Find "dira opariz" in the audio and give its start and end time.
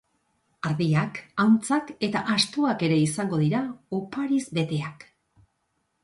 3.41-4.41